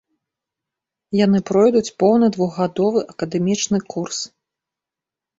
[1.25, 4.19] Яны пройдуць поўны двухгадовы акадэмічны курс.